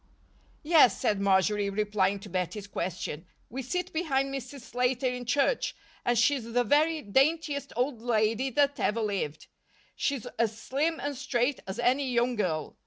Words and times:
"Yes," 0.63 0.99
said 0.99 1.21
Marjory, 1.21 1.69
replying 1.69 2.19
to 2.21 2.27
Bettie's 2.29 2.65
question, 2.65 3.27
"we 3.51 3.61
sit 3.61 3.93
behind 3.93 4.33
Mrs. 4.33 4.61
Slater 4.61 5.05
in 5.05 5.25
church, 5.25 5.75
and 6.03 6.17
she's 6.17 6.53
the 6.53 6.63
very 6.63 7.03
daintiest 7.03 7.71
old 7.75 8.01
lady 8.01 8.49
that 8.49 8.79
ever 8.79 9.01
lived. 9.03 9.45
She's 9.95 10.25
as 10.39 10.57
slim 10.57 10.99
and 10.99 11.15
straight 11.15 11.59
as 11.67 11.77
any 11.77 12.09
young 12.11 12.35
girl. 12.35 12.77